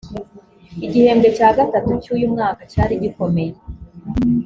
[0.85, 3.53] igihembwe cya gatatu cy uyu mwaka cyari gikomeye